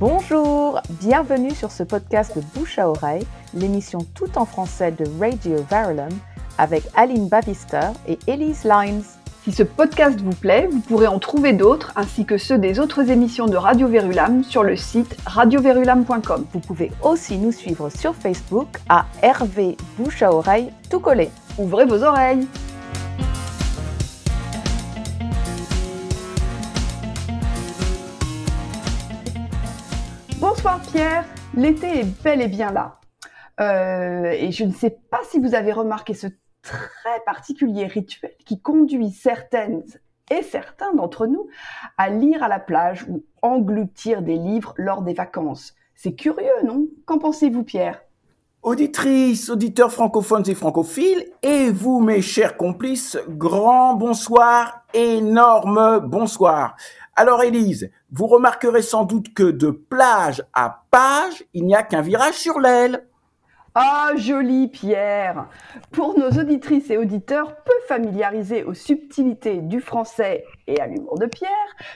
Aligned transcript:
Bonjour, 0.00 0.80
bienvenue 0.88 1.50
sur 1.50 1.70
ce 1.70 1.82
podcast 1.82 2.34
de 2.34 2.40
Bouche 2.54 2.78
à 2.78 2.88
Oreille, 2.88 3.26
l'émission 3.52 3.98
tout 4.14 4.38
en 4.38 4.46
français 4.46 4.92
de 4.92 5.04
Radio 5.20 5.62
Verulam 5.70 6.08
avec 6.56 6.84
Aline 6.96 7.28
Bavister 7.28 7.90
et 8.08 8.18
Elise 8.26 8.64
Lines. 8.64 9.02
Si 9.44 9.52
ce 9.52 9.62
podcast 9.62 10.18
vous 10.22 10.34
plaît, 10.34 10.70
vous 10.72 10.80
pourrez 10.80 11.06
en 11.06 11.18
trouver 11.18 11.52
d'autres 11.52 11.92
ainsi 11.96 12.24
que 12.24 12.38
ceux 12.38 12.56
des 12.56 12.80
autres 12.80 13.10
émissions 13.10 13.44
de 13.44 13.58
Radio 13.58 13.88
Verulam 13.88 14.42
sur 14.42 14.62
le 14.62 14.74
site 14.74 15.14
radioverulam.com. 15.26 16.46
Vous 16.50 16.60
pouvez 16.60 16.92
aussi 17.02 17.36
nous 17.36 17.52
suivre 17.52 17.90
sur 17.90 18.14
Facebook 18.14 18.68
à 18.88 19.04
RV 19.22 19.76
Bouche 19.98 20.22
à 20.22 20.32
Oreille 20.32 20.70
tout 20.88 21.00
collé. 21.00 21.28
Ouvrez 21.58 21.84
vos 21.84 22.02
oreilles! 22.02 22.48
Bonsoir 30.52 30.80
Pierre, 30.80 31.24
l'été 31.54 32.00
est 32.00 32.24
bel 32.24 32.40
et 32.42 32.48
bien 32.48 32.72
là. 32.72 32.98
Euh, 33.60 34.32
et 34.32 34.50
je 34.50 34.64
ne 34.64 34.72
sais 34.72 34.98
pas 35.08 35.20
si 35.30 35.38
vous 35.38 35.54
avez 35.54 35.70
remarqué 35.70 36.12
ce 36.12 36.26
très 36.60 37.20
particulier 37.24 37.86
rituel 37.86 38.32
qui 38.44 38.60
conduit 38.60 39.12
certaines 39.12 39.84
et 40.28 40.42
certains 40.42 40.92
d'entre 40.92 41.28
nous 41.28 41.46
à 41.96 42.10
lire 42.10 42.42
à 42.42 42.48
la 42.48 42.58
plage 42.58 43.06
ou 43.08 43.22
engloutir 43.42 44.22
des 44.22 44.34
livres 44.34 44.74
lors 44.76 45.02
des 45.02 45.14
vacances. 45.14 45.76
C'est 45.94 46.16
curieux, 46.16 46.64
non? 46.64 46.88
Qu'en 47.06 47.20
pensez-vous, 47.20 47.62
Pierre? 47.62 48.02
Auditrices, 48.62 49.48
auditeurs 49.50 49.92
francophones 49.92 50.46
et 50.48 50.56
francophiles, 50.56 51.26
et 51.42 51.70
vous, 51.70 52.00
mes 52.00 52.20
chers 52.22 52.56
complices, 52.56 53.16
grand 53.28 53.94
bonsoir, 53.94 54.84
énorme 54.92 56.00
bonsoir. 56.00 56.74
Alors, 57.16 57.42
Élise, 57.42 57.90
vous 58.10 58.26
remarquerez 58.26 58.82
sans 58.82 59.04
doute 59.04 59.34
que 59.34 59.50
de 59.50 59.70
plage 59.70 60.42
à 60.52 60.84
page, 60.90 61.44
il 61.54 61.66
n'y 61.66 61.74
a 61.74 61.82
qu'un 61.82 62.00
virage 62.00 62.34
sur 62.34 62.60
l'aile. 62.60 63.06
Ah, 63.74 64.12
joli 64.16 64.66
Pierre 64.68 65.48
Pour 65.92 66.18
nos 66.18 66.30
auditrices 66.30 66.90
et 66.90 66.96
auditeurs 66.96 67.56
peu 67.62 67.72
familiarisés 67.86 68.64
aux 68.64 68.74
subtilités 68.74 69.58
du 69.58 69.80
français 69.80 70.44
et 70.66 70.80
à 70.80 70.88
l'humour 70.88 71.18
de 71.18 71.26
Pierre, 71.26 71.50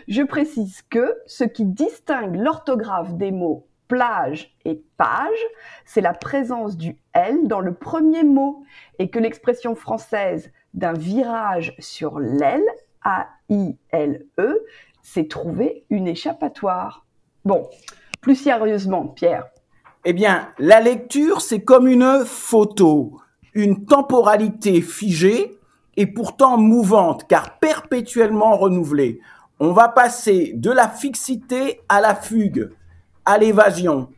je 0.06 0.22
précise 0.22 0.82
que 0.88 1.16
ce 1.26 1.42
qui 1.42 1.64
distingue 1.64 2.36
l'orthographe 2.36 3.14
des 3.14 3.32
mots 3.32 3.66
plage 3.88 4.54
et 4.64 4.82
page, 4.96 5.44
c'est 5.84 6.00
la 6.00 6.14
présence 6.14 6.76
du 6.76 6.96
L 7.12 7.46
dans 7.48 7.60
le 7.60 7.74
premier 7.74 8.22
mot 8.22 8.64
et 8.98 9.10
que 9.10 9.18
l'expression 9.18 9.74
française 9.74 10.52
d'un 10.74 10.92
virage 10.92 11.74
sur 11.78 12.18
l'aile, 12.18 12.64
A-I-L-E, 13.02 14.64
s'est 15.04 15.28
trouvé 15.28 15.84
une 15.90 16.08
échappatoire. 16.08 17.04
Bon, 17.44 17.68
plus 18.20 18.34
sérieusement, 18.34 19.06
Pierre, 19.06 19.44
eh 20.06 20.14
bien, 20.14 20.48
la 20.58 20.80
lecture, 20.80 21.42
c'est 21.42 21.62
comme 21.62 21.86
une 21.86 22.24
photo, 22.24 23.20
une 23.52 23.84
temporalité 23.84 24.80
figée 24.80 25.56
et 25.96 26.06
pourtant 26.06 26.56
mouvante, 26.56 27.28
car 27.28 27.58
perpétuellement 27.58 28.56
renouvelée. 28.56 29.20
On 29.60 29.72
va 29.72 29.88
passer 29.88 30.52
de 30.56 30.70
la 30.70 30.88
fixité 30.88 31.80
à 31.88 32.00
la 32.00 32.14
fugue, 32.14 32.70
à 33.24 33.38
l'évasion. 33.38 34.08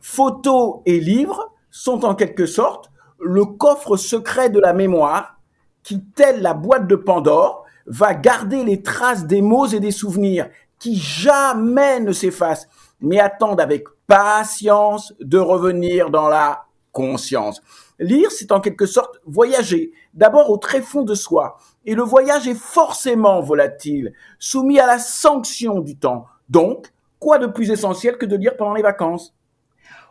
Photos 0.00 0.80
et 0.84 1.00
livres 1.00 1.52
sont 1.70 2.04
en 2.04 2.14
quelque 2.14 2.46
sorte 2.46 2.90
le 3.20 3.44
coffre 3.44 3.96
secret 3.96 4.50
de 4.50 4.60
la 4.60 4.72
mémoire 4.72 5.38
qui, 5.84 6.04
telle 6.04 6.42
la 6.42 6.54
boîte 6.54 6.88
de 6.88 6.96
Pandore, 6.96 7.61
va 7.92 8.14
garder 8.14 8.64
les 8.64 8.80
traces 8.80 9.26
des 9.26 9.42
mots 9.42 9.66
et 9.66 9.78
des 9.78 9.90
souvenirs 9.90 10.48
qui 10.78 10.96
jamais 10.96 12.00
ne 12.00 12.12
s'effacent, 12.12 12.66
mais 13.00 13.20
attendent 13.20 13.60
avec 13.60 13.84
patience 14.06 15.12
de 15.20 15.38
revenir 15.38 16.08
dans 16.08 16.28
la 16.28 16.64
conscience. 16.90 17.60
Lire, 17.98 18.30
c'est 18.32 18.50
en 18.50 18.60
quelque 18.60 18.86
sorte 18.86 19.18
voyager, 19.26 19.92
d'abord 20.14 20.50
au 20.50 20.56
tréfonds 20.56 21.02
de 21.02 21.14
soi. 21.14 21.58
Et 21.84 21.94
le 21.94 22.02
voyage 22.02 22.48
est 22.48 22.58
forcément 22.58 23.42
volatile, 23.42 24.14
soumis 24.38 24.80
à 24.80 24.86
la 24.86 24.98
sanction 24.98 25.80
du 25.80 25.96
temps. 25.96 26.24
Donc, 26.48 26.92
quoi 27.18 27.38
de 27.38 27.46
plus 27.46 27.70
essentiel 27.70 28.16
que 28.16 28.26
de 28.26 28.36
lire 28.36 28.56
pendant 28.56 28.74
les 28.74 28.82
vacances? 28.82 29.34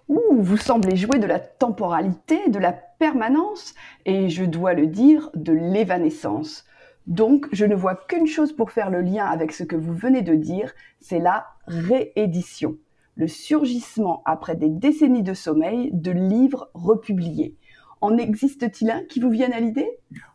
Ouh, 0.08 0.42
vous 0.42 0.58
semblez 0.58 0.96
jouer 0.96 1.18
de 1.18 1.28
la 1.28 1.40
temporalité, 1.40 2.48
de 2.50 2.60
la 2.60 2.74
permanence, 2.74 3.74
et 4.06 4.30
je 4.30 4.46
dois 4.46 4.74
le 4.74 4.86
dire, 4.86 5.32
de 5.34 5.54
l'évanescence. 5.54 6.66
Donc, 7.08 7.48
je 7.52 7.66
ne 7.66 7.76
vois 7.76 7.96
qu'une 7.96 8.28
chose 8.28 8.54
pour 8.54 8.72
faire 8.72 8.90
le 8.90 9.02
lien 9.02 9.26
avec 9.26 9.52
ce 9.52 9.64
que 9.64 9.76
vous 9.76 9.94
venez 9.94 10.22
de 10.22 10.36
dire, 10.36 10.74
c'est 11.00 11.20
la 11.20 11.46
réédition 11.68 12.78
le 13.16 13.28
surgissement 13.28 14.22
après 14.26 14.56
des 14.56 14.70
décennies 14.70 15.24
de 15.24 15.34
sommeil 15.34 15.92
de 15.94 16.12
livres 16.12 16.70
republiés. 16.74 17.56
En 18.02 18.18
existe-t-il 18.18 18.90
un 18.90 19.04
qui 19.04 19.20
vous 19.20 19.30
vienne 19.30 19.54
à 19.54 19.60
l'idée? 19.60 19.88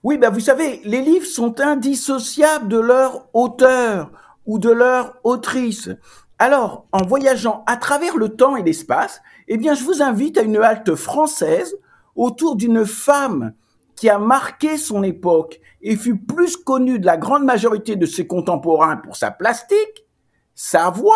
Oui, 0.05 0.19
ben 0.19 0.31
vous 0.31 0.41
savez, 0.41 0.81
les 0.85 1.01
livres 1.01 1.27
sont 1.27 1.61
indissociables 1.61 2.69
de 2.69 2.79
leur 2.79 3.29
auteur 3.35 4.13
ou 4.47 4.59
de 4.59 4.71
leur 4.71 5.19
autrice. 5.25 5.91
Alors, 6.39 6.87
en 6.93 7.05
voyageant 7.05 7.65
à 7.67 7.77
travers 7.77 8.17
le 8.17 8.29
temps 8.29 8.57
et 8.57 8.63
l'espace, 8.63 9.21
eh 9.49 9.57
bien, 9.57 9.75
je 9.75 9.83
vous 9.83 10.03
invite 10.03 10.39
à 10.39 10.43
une 10.43 10.59
halte 10.59 10.95
française 10.95 11.75
autour 12.15 12.55
d'une 12.55 12.85
femme 12.85 13.53
qui 13.97 14.09
a 14.11 14.19
marqué 14.19 14.77
son 14.77 15.03
époque 15.03 15.61
et 15.83 15.97
fut 15.97 16.19
plus 16.19 16.57
connue 16.57 16.99
de 16.99 17.07
la 17.07 17.17
grande 17.17 17.45
majorité 17.45 17.97
de 17.97 18.07
ses 18.07 18.27
contemporains 18.27 18.97
pour 18.97 19.17
sa 19.17 19.31
plastique, 19.31 20.07
sa 20.55 20.91
voix 20.91 21.15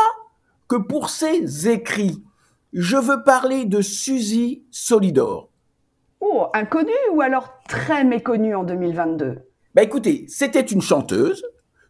que 0.68 0.76
pour 0.76 1.10
ses 1.10 1.68
écrits. 1.68 2.22
Je 2.72 2.96
veux 2.96 3.22
parler 3.24 3.64
de 3.64 3.82
Suzy 3.82 4.64
Solidor. 4.70 5.50
Oh, 6.20 6.46
inconnue 6.54 6.92
ou 7.12 7.20
alors 7.20 7.54
très 7.68 8.04
méconnue 8.04 8.54
en 8.54 8.62
2022 8.62 9.38
Bah 9.74 9.82
écoutez, 9.82 10.26
c'était 10.28 10.60
une 10.60 10.82
chanteuse, 10.82 11.44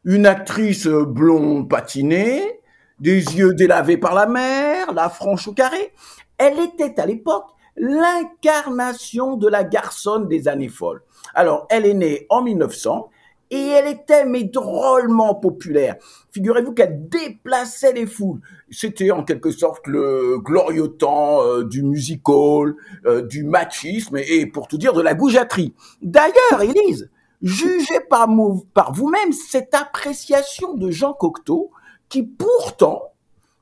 une 0.04 0.24
actrice 0.26 0.86
blonde 0.86 1.68
patinée, 1.68 2.60
des 3.00 3.18
yeux 3.36 3.54
délavés 3.54 3.96
par 3.96 4.14
la 4.14 4.26
mer, 4.26 4.92
la 4.94 5.08
franche 5.08 5.48
au 5.48 5.52
carré. 5.52 5.92
Elle 6.38 6.60
était 6.60 6.98
à 7.00 7.06
l'époque 7.06 7.50
l'incarnation 7.76 9.36
de 9.36 9.48
la 9.48 9.64
garçonne 9.64 10.28
des 10.28 10.48
années 10.48 10.68
folles. 10.68 11.02
Alors, 11.34 11.66
elle 11.70 11.86
est 11.86 11.94
née 11.94 12.26
en 12.28 12.42
1900 12.42 13.10
et 13.50 13.66
elle 13.66 13.88
était 13.88 14.24
mais 14.24 14.44
drôlement 14.44 15.34
populaire. 15.34 15.96
Figurez-vous 16.30 16.72
qu'elle 16.72 17.08
déplaçait 17.08 17.92
les 17.92 18.06
foules. 18.06 18.40
C'était 18.70 19.10
en 19.10 19.24
quelque 19.24 19.50
sorte 19.50 19.86
le 19.86 20.38
glorieux 20.38 20.88
temps 20.88 21.44
du 21.62 21.82
music 21.82 22.28
hall, 22.28 22.76
euh, 23.06 23.22
du 23.22 23.42
machisme 23.42 24.18
et, 24.18 24.46
pour 24.46 24.68
tout 24.68 24.78
dire 24.78 24.92
de 24.92 25.02
la 25.02 25.14
goujaterie. 25.14 25.74
D'ailleurs, 26.00 26.62
Élise, 26.62 27.10
jugez 27.42 28.00
par, 28.08 28.28
par 28.72 28.92
vous-même 28.92 29.32
cette 29.32 29.74
appréciation 29.74 30.74
de 30.74 30.90
Jean 30.90 31.12
Cocteau 31.12 31.70
qui 32.08 32.22
pourtant 32.22 33.12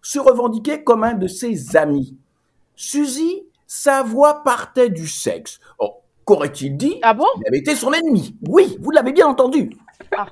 se 0.03 0.19
revendiquait 0.19 0.83
comme 0.83 1.05
un 1.05 1.15
de 1.15 1.29
ses 1.29 1.77
amis. 1.77 2.17
Suzy, 2.77 3.45
sa 3.69 4.03
voix 4.03 4.43
partait 4.43 4.89
du 4.89 5.07
sexe. 5.07 5.61
Oh, 5.79 6.01
qu'aurait-il 6.25 6.77
dit 6.77 6.99
Ah 7.03 7.15
bon? 7.15 7.27
Il 7.37 7.49
avait 7.49 7.59
été 7.59 7.77
son 7.77 7.93
ennemi. 7.93 8.35
Oui, 8.49 8.79
vous 8.81 8.91
l'avez 8.91 9.13
bien 9.13 9.29
entendu. 9.29 9.71
Ah. 10.17 10.27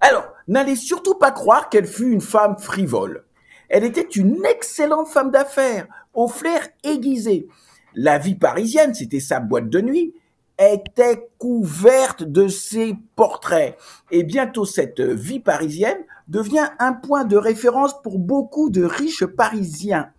Alors, 0.00 0.26
n'allez 0.48 0.76
surtout 0.76 1.14
pas 1.14 1.30
croire 1.30 1.68
qu'elle 1.68 1.86
fut 1.86 2.10
une 2.10 2.20
femme 2.20 2.58
frivole. 2.58 3.24
Elle 3.68 3.84
était 3.84 4.02
une 4.02 4.44
excellente 4.44 5.08
femme 5.08 5.30
d'affaires, 5.30 5.86
au 6.12 6.26
flair 6.26 6.66
aiguisé. 6.82 7.46
La 7.94 8.18
vie 8.18 8.34
parisienne, 8.34 8.94
c'était 8.94 9.20
sa 9.20 9.38
boîte 9.38 9.68
de 9.68 9.80
nuit, 9.80 10.12
était 10.58 11.30
couverte 11.38 12.24
de 12.24 12.48
ses 12.48 12.96
portraits. 13.14 13.78
Et 14.10 14.24
bientôt, 14.24 14.64
cette 14.64 15.00
vie 15.00 15.40
parisienne 15.40 15.98
devient 16.26 16.68
un 16.80 16.94
point 16.94 17.24
de 17.24 17.36
référence 17.36 18.02
pour 18.02 18.18
beaucoup 18.18 18.70
de 18.70 18.82
riches 18.82 19.24
parisiens. 19.24 20.10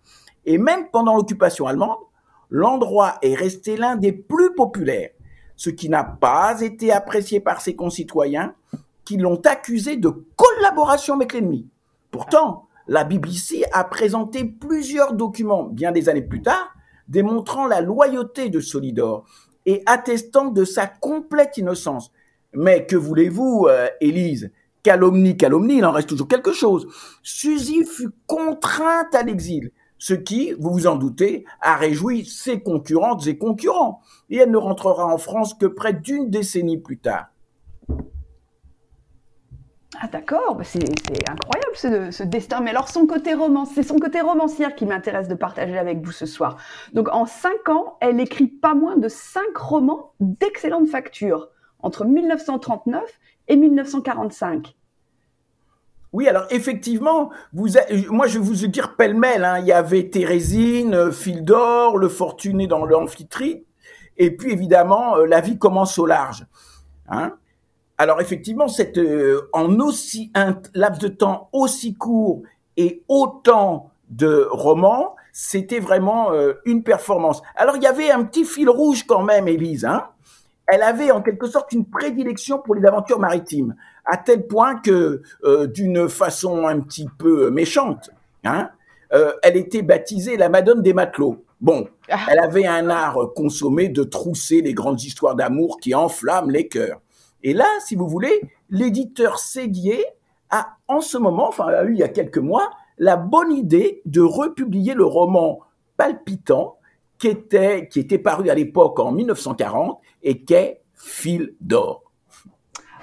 Et 0.46 0.56
même 0.56 0.88
pendant 0.90 1.14
l'occupation 1.14 1.66
allemande, 1.66 1.98
l'endroit 2.52 3.14
est 3.22 3.34
resté 3.34 3.78
l'un 3.78 3.96
des 3.96 4.12
plus 4.12 4.54
populaires, 4.54 5.10
ce 5.56 5.70
qui 5.70 5.88
n'a 5.88 6.04
pas 6.04 6.60
été 6.60 6.92
apprécié 6.92 7.40
par 7.40 7.62
ses 7.62 7.74
concitoyens 7.74 8.54
qui 9.06 9.16
l'ont 9.16 9.40
accusé 9.46 9.96
de 9.96 10.10
collaboration 10.36 11.14
avec 11.14 11.32
l'ennemi. 11.32 11.66
Pourtant, 12.10 12.68
la 12.88 13.04
BBC 13.04 13.64
a 13.72 13.84
présenté 13.84 14.44
plusieurs 14.44 15.14
documents 15.14 15.64
bien 15.64 15.92
des 15.92 16.10
années 16.10 16.22
plus 16.22 16.42
tard 16.42 16.74
démontrant 17.08 17.66
la 17.66 17.80
loyauté 17.80 18.50
de 18.50 18.60
Solidor 18.60 19.24
et 19.64 19.82
attestant 19.86 20.50
de 20.50 20.64
sa 20.64 20.86
complète 20.86 21.56
innocence. 21.56 22.12
Mais 22.52 22.84
que 22.84 22.96
voulez-vous, 22.96 23.66
euh, 23.68 23.88
Élise? 24.02 24.52
Calomnie, 24.82 25.36
calomnie, 25.38 25.78
il 25.78 25.84
en 25.86 25.92
reste 25.92 26.08
toujours 26.10 26.28
quelque 26.28 26.52
chose. 26.52 26.86
Suzy 27.22 27.84
fut 27.84 28.10
contrainte 28.26 29.14
à 29.14 29.22
l'exil 29.22 29.70
ce 30.02 30.14
qui, 30.14 30.52
vous 30.58 30.72
vous 30.72 30.88
en 30.88 30.96
doutez, 30.96 31.44
a 31.60 31.76
réjoui 31.76 32.24
ses 32.24 32.60
concurrentes 32.60 33.24
et 33.28 33.38
concurrents, 33.38 34.00
et 34.30 34.38
elle 34.38 34.50
ne 34.50 34.56
rentrera 34.56 35.06
en 35.06 35.16
France 35.16 35.54
que 35.54 35.66
près 35.66 35.92
d'une 35.92 36.28
décennie 36.28 36.78
plus 36.78 36.98
tard. 36.98 37.26
Ah 40.00 40.08
d'accord, 40.10 40.56
bah, 40.56 40.64
c'est 40.64 40.82
incroyable 40.82 41.76
ce, 41.76 42.10
ce, 42.10 42.24
destin. 42.24 42.62
Mais 42.62 42.70
alors 42.70 42.88
son 42.88 43.06
côté 43.06 43.32
romance, 43.34 43.68
c'est 43.76 43.84
son 43.84 43.96
côté 44.00 44.20
romancière 44.20 44.74
qui 44.74 44.86
m'intéresse 44.86 45.28
de 45.28 45.36
partager 45.36 45.78
avec 45.78 46.04
vous 46.04 46.10
ce 46.10 46.26
soir. 46.26 46.56
Donc 46.94 47.08
en 47.12 47.24
cinq 47.24 47.68
ans, 47.68 47.96
elle 48.00 48.18
écrit 48.18 48.48
pas 48.48 48.74
moins 48.74 48.96
de 48.96 49.06
cinq 49.06 49.56
romans 49.56 50.14
d'excellente 50.18 50.88
facture 50.88 51.48
entre 51.78 52.04
1939 52.04 53.04
et 53.46 53.54
1945. 53.54 54.74
Oui, 56.12 56.28
alors 56.28 56.46
effectivement, 56.50 57.30
vous, 57.54 57.68
moi 58.10 58.26
je 58.26 58.38
vais 58.38 58.44
vous 58.44 58.66
dire 58.66 58.96
pêle-mêle, 58.96 59.44
hein, 59.44 59.58
il 59.60 59.66
y 59.66 59.72
avait 59.72 60.10
Thérésine, 60.10 61.10
Fil 61.10 61.42
d'or, 61.42 61.96
Le 61.96 62.08
Fortuné 62.08 62.66
dans 62.66 62.84
l'Amphitrite, 62.84 63.66
et 64.18 64.36
puis 64.36 64.52
évidemment, 64.52 65.16
euh, 65.16 65.26
La 65.26 65.40
vie 65.40 65.58
commence 65.58 65.98
au 65.98 66.04
large. 66.04 66.46
Hein 67.08 67.36
alors 67.98 68.20
effectivement, 68.20 68.68
cette, 68.68 68.98
euh, 68.98 69.48
en 69.52 69.78
aussi 69.78 70.30
un 70.34 70.58
laps 70.74 71.00
de 71.00 71.08
temps 71.08 71.48
aussi 71.52 71.94
court 71.94 72.42
et 72.76 73.04
autant 73.06 73.90
de 74.10 74.48
romans, 74.50 75.14
c'était 75.32 75.78
vraiment 75.78 76.32
euh, 76.32 76.54
une 76.64 76.82
performance. 76.82 77.42
Alors 77.54 77.76
il 77.76 77.82
y 77.82 77.86
avait 77.86 78.10
un 78.10 78.24
petit 78.24 78.44
fil 78.44 78.68
rouge 78.68 79.04
quand 79.06 79.22
même, 79.22 79.46
Élise. 79.46 79.84
Hein 79.84 80.08
Elle 80.72 80.82
avait 80.82 81.10
en 81.10 81.20
quelque 81.20 81.46
sorte 81.46 81.72
une 81.72 81.84
prédilection 81.84 82.58
pour 82.58 82.74
les 82.74 82.86
aventures 82.86 83.18
maritimes, 83.18 83.74
à 84.06 84.16
tel 84.16 84.46
point 84.46 84.76
que, 84.76 85.20
euh, 85.44 85.66
d'une 85.66 86.08
façon 86.08 86.66
un 86.66 86.80
petit 86.80 87.06
peu 87.18 87.50
méchante, 87.50 88.08
hein, 88.42 88.70
elle 89.42 89.58
était 89.58 89.82
baptisée 89.82 90.38
la 90.38 90.48
Madone 90.48 90.80
des 90.80 90.94
matelots. 90.94 91.44
Bon, 91.60 91.86
ah. 92.08 92.20
elle 92.30 92.38
avait 92.38 92.64
un 92.64 92.88
art 92.88 93.18
consommé 93.36 93.90
de 93.90 94.02
trousser 94.02 94.62
les 94.62 94.72
grandes 94.72 95.02
histoires 95.02 95.34
d'amour 95.34 95.78
qui 95.78 95.94
enflamment 95.94 96.50
les 96.50 96.66
cœurs. 96.66 97.02
Et 97.42 97.52
là, 97.52 97.66
si 97.84 97.94
vous 97.94 98.08
voulez, 98.08 98.40
l'éditeur 98.70 99.38
Séguier 99.38 100.06
a 100.48 100.76
en 100.88 101.02
ce 101.02 101.18
moment, 101.18 101.48
enfin 101.48 101.66
a 101.66 101.84
eu 101.84 101.92
il 101.92 101.98
y 101.98 102.02
a 102.02 102.08
quelques 102.08 102.38
mois, 102.38 102.70
la 102.96 103.16
bonne 103.16 103.52
idée 103.52 104.00
de 104.06 104.22
republier 104.22 104.94
le 104.94 105.04
roman 105.04 105.60
palpitant 105.98 106.78
qui 107.22 107.28
était, 107.28 107.86
qui 107.86 108.00
était 108.00 108.18
paru 108.18 108.50
à 108.50 108.54
l'époque 108.54 108.98
en 108.98 109.12
1940 109.12 110.00
et 110.24 110.42
qu'est 110.42 110.82
Fil 110.94 111.54
d'or. 111.60 112.02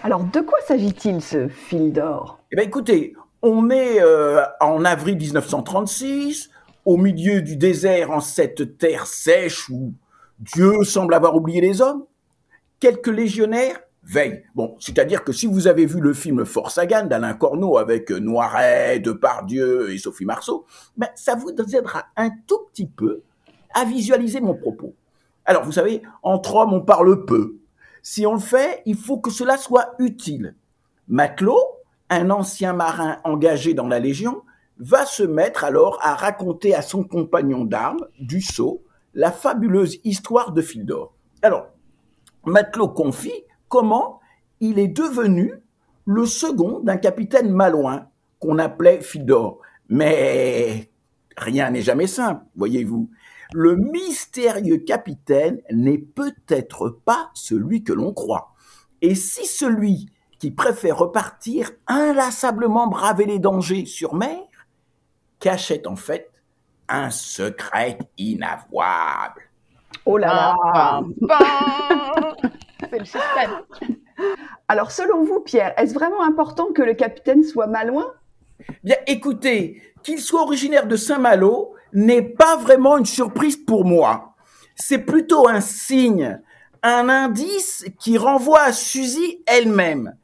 Alors, 0.04 0.26
de 0.26 0.42
quoi 0.42 0.60
s'agit-il 0.66 1.22
ce 1.22 1.48
fil 1.48 1.94
d'or 1.94 2.40
Eh 2.52 2.58
bien, 2.58 2.66
écoutez, 2.66 3.14
on 3.42 3.70
est 3.70 4.02
euh, 4.02 4.42
en 4.60 4.84
avril 4.84 5.18
1936, 5.18 6.50
au 6.86 6.98
milieu 6.98 7.42
du 7.42 7.56
désert, 7.56 8.12
en 8.12 8.20
cette 8.20 8.78
terre 8.78 9.06
sèche 9.06 9.70
où 9.70 9.94
Dieu 10.40 10.84
semble 10.84 11.14
avoir 11.14 11.36
oublié 11.36 11.62
les 11.62 11.82
hommes. 11.82 12.06
Quelques 12.80 13.08
légionnaires 13.08 13.80
veille. 14.04 14.44
Bon, 14.54 14.76
c'est-à-dire 14.80 15.24
que 15.24 15.32
si 15.32 15.46
vous 15.46 15.68
avez 15.68 15.86
vu 15.86 16.02
le 16.02 16.14
film 16.14 16.46
Force 16.46 16.76
Sagan 16.76 17.06
d'Alain 17.06 17.34
Corneau 17.34 17.78
avec 17.78 18.12
Noiret, 18.12 19.00
Depardieu 19.00 19.92
et 19.92 19.98
Sophie 19.98 20.26
Marceau, 20.26 20.66
ben, 20.98 21.08
ça 21.16 21.36
vous 21.36 21.50
aidera 21.52 22.06
un 22.18 22.32
tout 22.48 22.60
petit 22.72 22.88
peu 22.88 23.24
à 23.74 23.86
visualiser 23.86 24.42
mon 24.42 24.56
propos. 24.56 24.96
Alors, 25.46 25.64
vous 25.64 25.72
savez, 25.72 26.02
entre 26.24 26.56
hommes, 26.56 26.74
on 26.74 26.82
parle 26.82 27.26
peu. 27.26 27.58
Si 28.02 28.26
on 28.26 28.34
le 28.34 28.40
fait, 28.40 28.82
il 28.86 28.96
faut 28.96 29.20
que 29.20 29.32
cela 29.32 29.58
soit 29.58 29.94
utile. 30.00 30.56
Matelot, 31.08 31.60
un 32.10 32.30
ancien 32.30 32.74
marin 32.74 33.18
engagé 33.24 33.74
dans 33.74 33.88
la 33.88 34.00
Légion, 34.00 34.44
va 34.78 35.06
se 35.06 35.24
mettre 35.24 35.64
alors 35.64 36.00
à 36.02 36.16
raconter 36.16 36.74
à 36.74 36.82
son 36.82 37.04
compagnon 37.04 37.66
d'armes, 37.66 38.06
Dussault, 38.20 38.84
la 39.14 39.32
fabuleuse 39.32 40.00
histoire 40.04 40.54
de 40.54 40.62
Fildor. 40.62 41.14
Alors, 41.42 41.68
Matelot 42.46 42.90
confie 42.90 43.44
comment 43.68 44.20
il 44.60 44.80
est 44.80 44.88
devenu 44.88 45.54
le 46.06 46.26
second 46.26 46.80
d'un 46.80 46.98
capitaine 46.98 47.52
malouin 47.52 48.08
qu'on 48.40 48.58
appelait 48.58 49.02
Fidor. 49.02 49.60
Mais 49.90 50.90
rien 51.38 51.72
n'est 51.72 51.82
jamais 51.82 52.08
simple, 52.08 52.46
voyez-vous. 52.56 53.10
Le 53.54 53.76
mystérieux 53.76 54.78
capitaine 54.78 55.62
n'est 55.72 55.98
peut-être 55.98 57.00
pas 57.04 57.32
celui 57.34 57.84
que 57.84 57.94
l'on 57.94 58.14
croit. 58.14 58.54
Et 59.02 59.16
si 59.16 59.46
celui 59.46 60.08
qui 60.38 60.52
préfère 60.52 60.98
repartir 60.98 61.72
inlassablement 61.88 62.88
braver 62.88 63.26
les 63.26 63.40
dangers 63.40 63.86
sur 63.86 64.14
mer 64.14 64.38
cachait 65.40 65.88
en 65.88 65.96
fait 65.96 66.30
un 66.88 67.10
secret 67.10 67.98
inavouable. 68.18 69.50
Oh 70.06 70.18
là 70.18 70.28
là 70.28 70.56
ah, 70.74 71.02
bah. 71.22 71.40
C'est 72.90 73.00
le. 73.00 73.06
Alors, 74.68 74.92
selon 74.92 75.24
vous, 75.24 75.40
Pierre, 75.42 75.74
est-ce 75.78 75.94
vraiment 75.94 76.24
important 76.24 76.72
que 76.74 76.82
le 76.82 76.94
capitaine 76.94 77.44
soit 77.44 77.68
malouin? 77.68 78.14
Bien, 78.84 78.96
écoutez, 79.08 79.82
qu'il 80.04 80.20
soit 80.20 80.42
originaire 80.42 80.88
de 80.88 80.96
Saint-Malo 80.96 81.76
n'est 81.94 82.22
pas 82.22 82.58
vraiment 82.58 82.98
une 82.98 83.06
surprise 83.06 83.58
pour 83.58 83.86
moi. 83.86 84.36
C'est 84.76 85.00
plutôt 85.00 85.48
un 85.48 85.62
signe, 85.62 86.40
un 86.84 87.10
indice 87.10 87.86
qui 88.00 88.18
renvoie 88.18 88.62
à 88.62 88.74
Suzy 88.74 89.44
elle-même. 89.46 90.16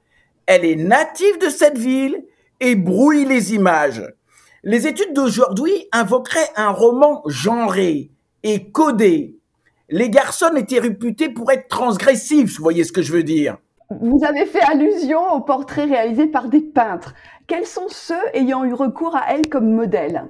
Elle 0.45 0.65
est 0.65 0.75
native 0.75 1.39
de 1.39 1.49
cette 1.49 1.77
ville 1.77 2.23
et 2.59 2.75
brouille 2.75 3.25
les 3.25 3.53
images. 3.53 4.03
Les 4.63 4.87
études 4.87 5.13
d'aujourd'hui 5.13 5.87
invoqueraient 5.91 6.51
un 6.55 6.69
roman 6.69 7.21
genré 7.25 8.11
et 8.43 8.71
codé, 8.71 9.35
les 9.89 10.09
garçons 10.09 10.55
étaient 10.55 10.79
réputés 10.79 11.29
pour 11.29 11.51
être 11.51 11.67
transgressifs, 11.67 12.57
vous 12.57 12.63
voyez 12.63 12.83
ce 12.83 12.91
que 12.91 13.03
je 13.03 13.13
veux 13.13 13.23
dire. 13.23 13.57
Vous 14.01 14.19
avez 14.27 14.47
fait 14.47 14.63
allusion 14.63 15.19
aux 15.33 15.41
portraits 15.41 15.87
réalisés 15.87 16.25
par 16.25 16.49
des 16.49 16.61
peintres. 16.61 17.13
Quels 17.45 17.67
sont 17.67 17.87
ceux 17.87 18.15
ayant 18.33 18.65
eu 18.65 18.73
recours 18.73 19.15
à 19.15 19.25
elle 19.31 19.47
comme 19.47 19.71
modèle? 19.71 20.25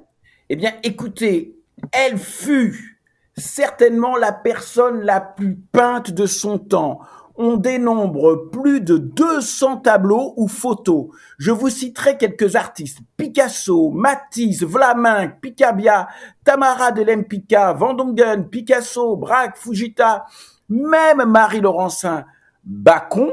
Eh 0.50 0.56
bien, 0.56 0.74
écoutez, 0.84 1.56
elle 1.92 2.18
fut 2.18 3.00
certainement 3.36 4.16
la 4.16 4.32
personne 4.32 5.02
la 5.02 5.20
plus 5.20 5.56
peinte 5.72 6.12
de 6.12 6.26
son 6.26 6.58
temps 6.58 7.02
on 7.38 7.58
dénombre 7.58 8.50
plus 8.50 8.82
de 8.82 8.98
200 8.98 9.78
tableaux 9.78 10.34
ou 10.38 10.48
photos. 10.48 11.08
Je 11.38 11.52
vous 11.52 11.70
citerai 11.70 12.18
quelques 12.18 12.56
artistes. 12.56 13.00
Picasso, 13.18 13.90
Matisse, 13.90 14.64
Vlaminck, 14.64 15.42
Picabia, 15.42 16.08
Tamara 16.44 16.92
de 16.92 17.04
Lempicka, 17.04 17.74
Vandongen, 17.74 18.48
Picasso, 18.50 19.18
Braque, 19.18 19.58
Fujita, 19.58 20.26
même 20.70 21.26
Marie 21.26 21.62
Laurencin, 21.62 22.26
Bacon, 22.64 23.32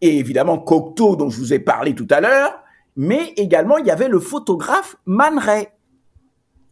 et 0.00 0.18
évidemment 0.18 0.58
Cocteau 0.58 1.16
dont 1.16 1.28
je 1.28 1.38
vous 1.38 1.52
ai 1.52 1.58
parlé 1.58 1.94
tout 1.94 2.06
à 2.10 2.20
l'heure, 2.20 2.62
mais 2.96 3.32
également 3.36 3.78
il 3.78 3.86
y 3.86 3.90
avait 3.90 4.08
le 4.08 4.20
photographe 4.20 4.96
Man 5.06 5.38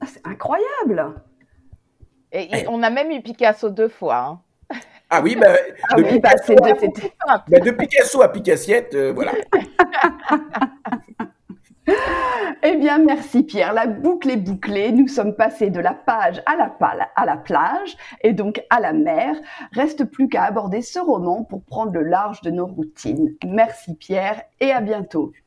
ah, 0.01 0.07
c'est 0.07 0.27
incroyable. 0.27 1.15
Et, 2.33 2.49
eh. 2.53 2.69
on 2.69 2.83
a 2.83 2.91
même 2.91 3.11
eu 3.11 3.23
Picasso 3.23 3.71
deux 3.71 3.89
fois. 3.89 4.17
Hein. 4.17 4.41
Ah 5.09 5.21
oui, 5.23 5.37
bah, 5.37 5.55
ah 5.91 5.97
de, 5.97 6.19
bah, 6.19 6.31
Picasso, 7.79 8.23
à 8.23 8.29
Picassiette, 8.29 8.95
euh, 8.95 9.13
voilà. 9.13 9.33
eh 12.63 12.77
bien, 12.77 12.99
merci 12.99 13.45
Pierre. 13.45 13.73
La 13.73 13.87
boucle 13.87 14.31
est 14.31 14.37
bouclée. 14.37 14.91
Nous 14.91 15.07
sommes 15.07 15.37
passés 15.37 15.71
de 15.71 15.79
la 15.79 15.95
page 15.95 16.43
à 16.45 16.57
la, 16.57 16.77
à 17.15 17.25
la 17.25 17.37
plage 17.37 17.97
et 18.23 18.33
donc 18.33 18.61
à 18.71 18.81
la 18.81 18.93
mer. 18.93 19.37
Reste 19.73 20.05
plus 20.05 20.29
qu'à 20.29 20.43
aborder 20.43 20.83
ce 20.83 20.99
roman 20.99 21.45
pour 21.45 21.63
prendre 21.63 21.93
le 21.93 22.03
large 22.03 22.41
de 22.41 22.51
nos 22.51 22.67
routines. 22.67 23.37
Merci 23.47 23.95
Pierre 23.95 24.43
et 24.61 24.73
à 24.73 24.81
bientôt. 24.81 25.33